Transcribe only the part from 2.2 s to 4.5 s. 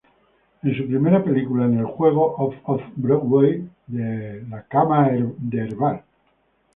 Of-Of Broadway, "The